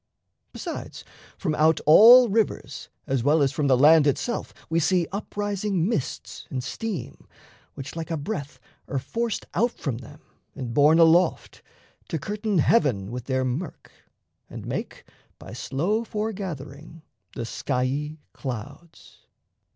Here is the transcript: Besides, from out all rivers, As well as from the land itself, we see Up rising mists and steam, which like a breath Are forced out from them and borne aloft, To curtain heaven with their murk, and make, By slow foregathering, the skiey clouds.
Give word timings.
Besides, 0.51 1.03
from 1.37 1.53
out 1.53 1.79
all 1.85 2.27
rivers, 2.27 2.89
As 3.05 3.21
well 3.21 3.43
as 3.43 3.51
from 3.51 3.67
the 3.67 3.77
land 3.77 4.07
itself, 4.07 4.51
we 4.67 4.79
see 4.79 5.05
Up 5.11 5.37
rising 5.37 5.87
mists 5.87 6.47
and 6.49 6.63
steam, 6.63 7.27
which 7.75 7.95
like 7.95 8.09
a 8.09 8.17
breath 8.17 8.59
Are 8.87 8.97
forced 8.97 9.45
out 9.53 9.73
from 9.77 9.99
them 9.99 10.19
and 10.55 10.73
borne 10.73 10.97
aloft, 10.97 11.61
To 12.07 12.17
curtain 12.17 12.57
heaven 12.57 13.11
with 13.11 13.25
their 13.25 13.45
murk, 13.45 13.91
and 14.49 14.65
make, 14.65 15.03
By 15.37 15.53
slow 15.53 16.03
foregathering, 16.03 17.03
the 17.35 17.45
skiey 17.45 18.17
clouds. 18.33 19.27